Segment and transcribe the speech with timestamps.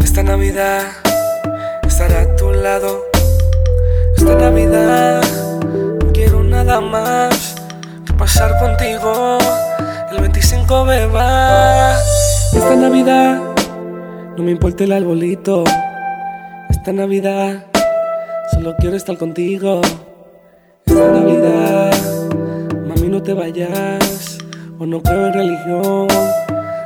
[0.00, 0.80] Esta Navidad
[1.86, 3.04] estar a tu lado.
[4.16, 5.20] Esta Navidad
[6.00, 7.54] no quiero nada más
[8.06, 9.36] que pasar contigo.
[10.10, 11.98] El 25 beba.
[12.54, 13.42] Esta Navidad
[14.38, 15.64] no me importa el arbolito.
[16.70, 17.66] Esta Navidad
[18.52, 19.82] solo quiero estar contigo.
[20.86, 21.92] Esta Navidad,
[22.88, 24.38] mami, no te vayas.
[24.78, 26.08] O no creo en religión,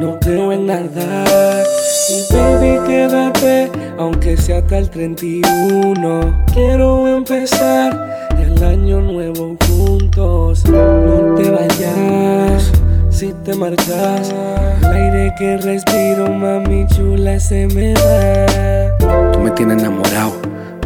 [0.00, 1.64] no creo en nada.
[2.08, 6.44] Y baby, quédate, aunque sea hasta el 31.
[6.52, 10.64] Quiero empezar el año nuevo juntos.
[10.66, 12.72] No te vayas
[13.10, 14.34] si te marchas.
[14.82, 19.32] El aire que respiro, mami chula, se me va.
[19.32, 20.32] Tú me tienes enamorado.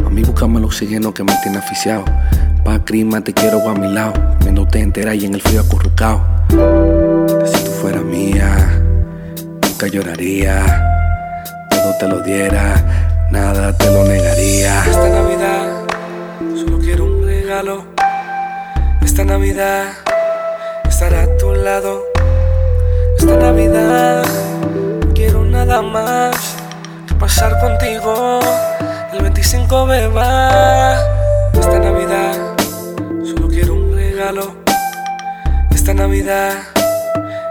[0.05, 2.03] A mí buscame el oxígeno que me tiene aficiado.
[2.63, 4.13] Pa' crima te quiero a mi lado.
[4.41, 6.21] Viéndote entera y en el frío acurrucado.
[7.45, 8.81] Si tú fueras mía,
[9.79, 10.65] nunca lloraría.
[11.69, 12.75] Todo te lo diera,
[13.31, 14.83] nada te lo negaría.
[14.85, 15.85] Esta Navidad
[16.53, 17.85] solo quiero un regalo.
[19.01, 19.93] Esta Navidad
[20.85, 22.03] estar a tu lado.
[23.17, 24.25] Esta Navidad
[25.05, 26.35] no quiero nada más
[27.07, 28.41] que pasar contigo.
[29.13, 30.99] El 25 beba.
[31.53, 32.35] Esta Navidad
[33.23, 34.55] solo quiero un regalo.
[35.71, 36.51] Esta Navidad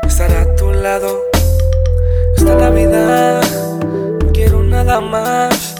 [0.06, 1.27] estar a tu lado.
[2.38, 3.42] Esta Navidad
[4.22, 5.74] no quiero nada más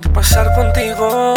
[0.00, 1.34] que pasar contigo.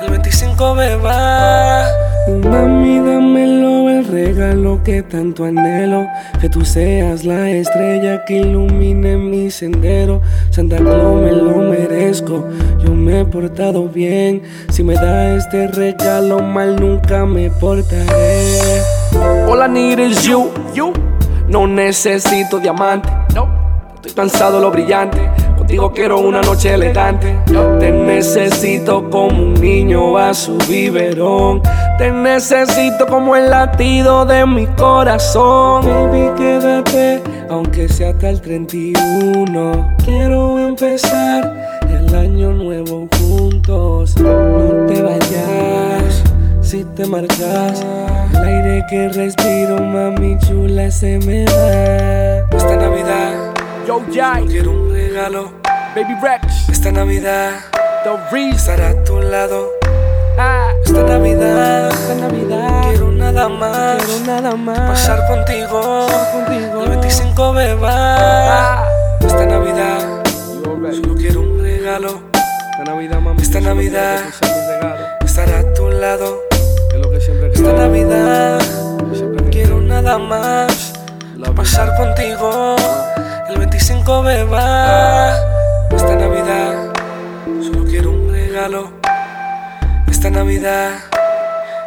[0.00, 1.84] El 25 beba.
[2.26, 6.06] Mami, dámelo el regalo que tanto anhelo.
[6.40, 10.22] Que tú seas la estrella que ilumine mi sendero.
[10.48, 12.48] Santa Claus me lo merezco.
[12.78, 14.40] Yo me he portado bien.
[14.70, 18.80] Si me da este regalo, mal nunca me portaré.
[19.46, 20.94] All I need is you, you.
[21.46, 23.17] No necesito diamante.
[23.98, 25.18] Estoy cansado de lo brillante.
[25.56, 27.36] Contigo quiero una noche elegante.
[27.80, 31.62] Te necesito como un niño a su biberón.
[31.98, 35.84] Te necesito como el latido de mi corazón.
[35.84, 37.20] Baby, quédate,
[37.50, 39.96] aunque sea hasta el 31.
[40.04, 44.16] Quiero empezar el año nuevo juntos.
[44.20, 46.22] No te vayas
[46.60, 47.84] si te marchas.
[48.32, 52.56] El aire que respiro, mami chula, se me va.
[52.56, 53.47] Esta Navidad.
[53.88, 55.50] Yo, Jai, Quiero un regalo.
[55.96, 57.52] Baby Rex, esta Navidad.
[58.04, 59.70] The Reese, estar a tu lado.
[60.38, 61.88] Ah, esta Navidad.
[61.90, 64.04] Esta Navidad, quiero nada más.
[64.04, 64.78] Quiero nada más.
[64.90, 66.06] Pasar contigo.
[66.34, 66.82] Contigo.
[66.84, 68.88] el 25 beba Ah,
[69.22, 70.22] esta Navidad.
[70.92, 72.20] Solo quiero un regalo.
[72.72, 74.16] Esta Navidad, mami, Esta Navidad.
[74.16, 75.06] quieres que sea mi regalo.
[75.24, 76.47] estar a tu lado
[90.10, 90.90] esta Navidad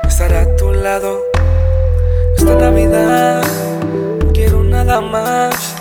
[0.07, 1.21] estar a tu lado.
[2.35, 3.43] Esta Navidad
[4.33, 5.75] quiero nada más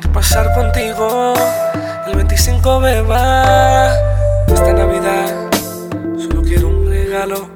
[0.00, 1.34] que pasar contigo.
[2.06, 3.92] El 25 beba
[4.48, 5.28] esta Navidad
[6.16, 7.50] solo quiero un regalo.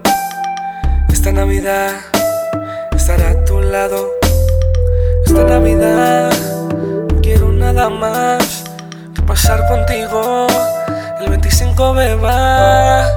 [1.09, 1.93] Esta Navidad
[2.94, 4.10] estar a tu lado.
[5.25, 6.31] Esta Navidad
[7.22, 8.65] quiero nada más
[9.15, 10.50] que pasar contigo
[11.81, 13.11] el 25 beba